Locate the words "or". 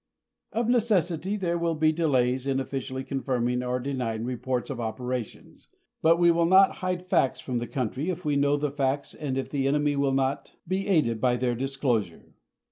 3.61-3.79